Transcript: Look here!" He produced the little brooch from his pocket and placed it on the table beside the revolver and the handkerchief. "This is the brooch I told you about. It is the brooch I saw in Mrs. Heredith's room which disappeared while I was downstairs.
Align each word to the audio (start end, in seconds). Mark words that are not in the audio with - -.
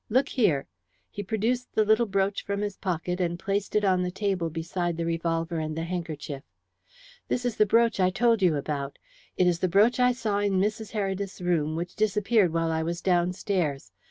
Look 0.09 0.29
here!" 0.29 0.65
He 1.11 1.21
produced 1.21 1.75
the 1.75 1.85
little 1.85 2.07
brooch 2.07 2.43
from 2.43 2.61
his 2.61 2.75
pocket 2.75 3.21
and 3.21 3.37
placed 3.37 3.75
it 3.75 3.85
on 3.85 4.01
the 4.01 4.09
table 4.09 4.49
beside 4.49 4.97
the 4.97 5.05
revolver 5.05 5.59
and 5.59 5.77
the 5.77 5.83
handkerchief. 5.83 6.41
"This 7.27 7.45
is 7.45 7.55
the 7.55 7.67
brooch 7.67 7.99
I 7.99 8.09
told 8.09 8.41
you 8.41 8.55
about. 8.55 8.97
It 9.37 9.45
is 9.45 9.59
the 9.59 9.69
brooch 9.69 9.99
I 9.99 10.11
saw 10.11 10.39
in 10.39 10.53
Mrs. 10.53 10.93
Heredith's 10.93 11.39
room 11.39 11.75
which 11.75 11.93
disappeared 11.95 12.51
while 12.51 12.71
I 12.71 12.81
was 12.81 12.99
downstairs. 12.99 13.91